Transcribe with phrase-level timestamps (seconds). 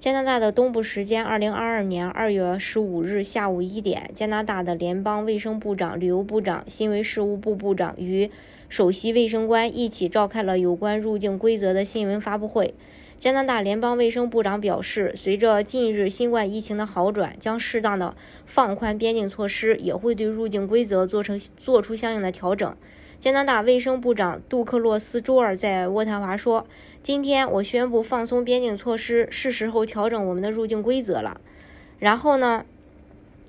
[0.00, 8.30] 加拿大的东部时间二零二二年二月十五日下午一点，加拿大的联邦卫生部长、旅游部长、新闻事务部部长与
[8.70, 12.72] 首席卫生官一起召开了有关入境规则的新闻发布会。
[13.18, 22.74] 加拿大联邦卫生部长表示，随着近日新冠疫情的好转，将适当的放宽边境措施，也会对入境规则做成做出相应的调整。
[23.20, 26.66] 加拿大卫生部长杜克洛斯周二在渥太华说
[27.04, 31.38] ：“今天我宣布放松边境措施，是时候调整我们的入境规则了。”
[32.00, 32.64] 然后呢，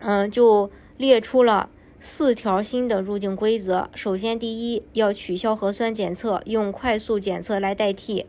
[0.00, 3.88] 嗯，就列出了四条新的入境规则。
[3.94, 8.26] 首先，第一，要取消核酸检测，用快速检测来代替。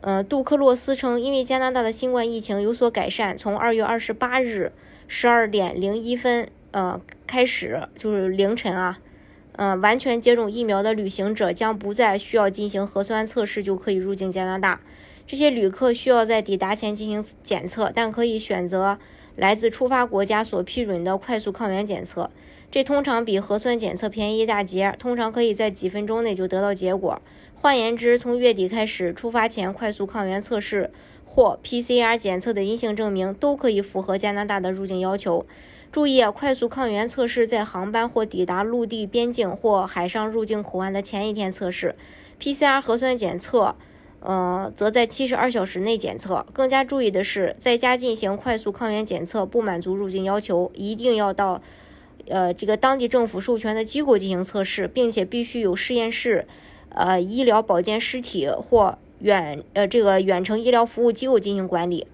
[0.00, 4.72] 呃，杜克洛斯称，因为加拿大的新冠疫情有所改善，从二月二十八日
[5.06, 8.98] 十二点零一分呃开始，就是凌晨啊。
[9.56, 14.80] 嗯，完全接种疫苗的旅行者将不再需要进行核酸测试就可以入境加拿大。
[15.26, 18.98] 这些旅客需要在抵达前进行检测，但可以选择
[19.36, 22.30] 来自出发国家所批准的快速抗原检测。
[22.70, 27.20] 这通常比核酸检测便宜一大截，通常可以在几分钟内就得到结果。
[27.54, 30.90] 换言之，从月底开始，出发前快速抗原测试
[31.34, 35.46] 或 PCR 检测的阴性证明都可以符合加拿大的入境要求。
[35.90, 41.94] 注意啊，快速抗原测试在航班或抵达陆地边境或海上入境口岸的前一天测试
[42.38, 43.74] ；PCR 核酸检测，
[44.20, 46.44] 呃，则在七十二小时内检测。
[46.52, 51.62] 更加注意的是，在家进行快速抗原检测不满足入境要求，一定要到，
[52.28, 56.46] 呃，这个当地政府授权的机构进行测试，并且必须有实验室、
[56.90, 62.06] 呃，医疗保健实体或远呃这个远程医疗服务机构进行管理。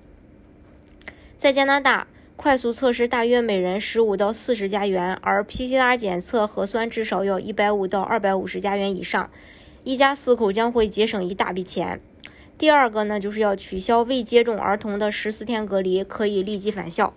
[1.37, 2.07] 在加拿大。
[2.41, 9.29] 快速测试大约每人十五到四十加元，而 PCR 检测核酸至少要一百五到二百五十加元以上，
[9.83, 12.01] 一家四口将会节省一大笔钱。
[12.57, 17.13] 第二个呢，就是要取消未接种儿童的十四天隔离，可以立即返校。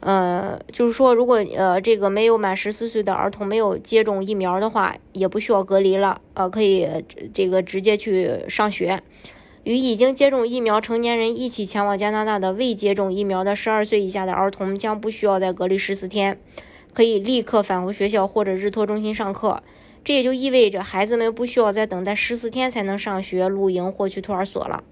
[0.00, 6.88] 呃，就是说，如果呃这个没有满十四岁的儿童没有接种疫苗的话，也不需要隔离了，呃，可以
[7.34, 9.02] 这个直接去上学。
[9.64, 16.40] 与已经接种疫苗成年人一起前往加拿大的未接种疫苗的十二岁以下的儿童将不需要再隔离十四天，
[16.94, 19.62] 可以立刻返回学校或者日托中心上课。
[20.02, 24.82] 这也就意味着孩子们不需要再等待十四天才能上学、露营或去托儿所了。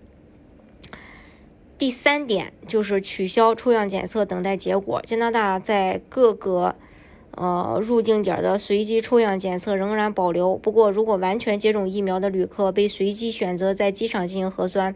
[1.79, 5.01] 第三点就是取消抽样检测等待结果。
[5.07, 6.75] 加拿大在各个。
[7.33, 10.57] 呃，入境点的随机抽样检测仍然保留。
[10.57, 14.93] 不过，如果完全接种疫苗的旅客被随机选择在机场进行核酸，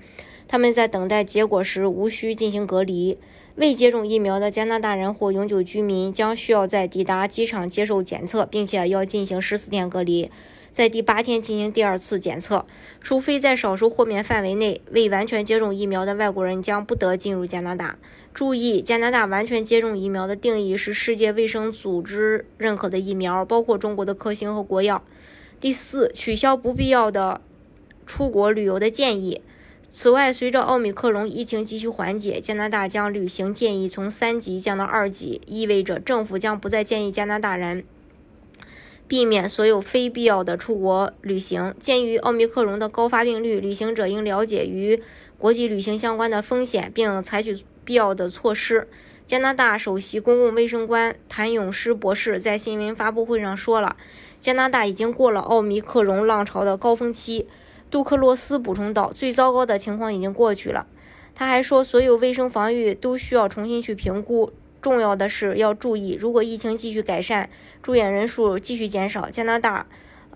[0.49, 3.17] 他们在等待结果时无需进行隔离。
[3.55, 10.29] 未接种疫苗的加拿大人或永久居民将需要在抵达机场接受检测，并且要进行十四天隔离。
[10.73, 12.65] 在第八天进行第二次检测，
[13.03, 17.99] 除非在少数豁免范围内，未完全接种疫苗的外国人将不得进入加拿大。
[18.33, 25.05] 注意，加拿大完全接种疫苗的定义是世界卫生组织认可的疫苗，包括中国的科兴和国药。
[25.61, 27.43] 第四，取消不必要的
[28.07, 29.43] 出国旅游的建议。
[29.91, 37.85] 此外，随着奥密克戎疫情继续缓解，加拿大将旅行建议从三级降到二级，意味着政府将不再建议加拿大人。
[39.13, 41.75] 避免所有非必要的出国旅行。
[41.79, 45.03] 鉴于奥密克戎的高发病率，旅行者应了解与
[45.37, 48.89] 国际旅行相关的风险，并采取必要的措施。
[49.27, 53.99] 加拿大首席公共卫生官谭永诗博士在新闻发布会上说了
[54.41, 57.47] ：“加拿大已经过了奥密克戎浪潮的高峰期。”
[57.93, 60.87] 杜克洛斯补充道：“最糟糕的情况已经过去了。”
[61.37, 64.51] 他还说：“所有卫生防御都需要重新去评估。”
[64.83, 67.49] 重要的是要注意，如果疫情继续改善，
[67.81, 69.87] 住院人数继续减少，加拿大，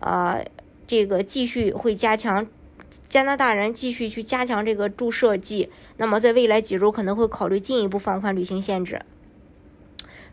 [0.00, 0.42] 呃，
[0.86, 2.46] 这个继续会加强，
[3.08, 9.02] 加拿大人继续去加强这个注射剂，那么在未来几周可能会考虑进一步放宽旅行限制。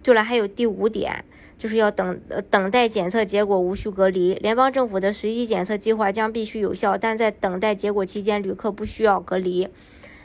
[0.04, 1.26] 对了，还有第五点，
[1.58, 2.22] 就是要等
[2.52, 4.36] 等待检测结果，无需隔离。
[4.36, 9.68] 联邦政府的随机检测计划将必须有效，但在等待结果期间，旅客不需要隔离。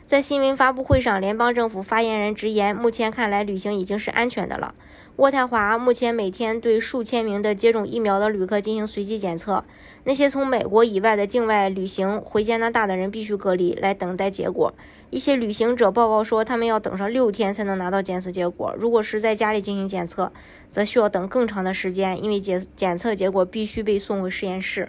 [0.09, 4.75] 在新闻发布会上，联邦政府发言人直言，目前看来旅行已经是安全的了。
[5.19, 9.63] 渥太华目前每天对数千名的接种疫苗的旅客进行随机检测。
[10.05, 14.73] 那些从美国以外的境外旅行回加拿大的人必须隔离，来等待结果。
[15.11, 18.75] 一些旅行者报告说，他们要等上六天才能拿到检测结果。
[18.79, 20.33] 如果是在家里进行检测，
[20.71, 24.89] 则需要等更长的时间，因为检检测结果必须被送回实验室。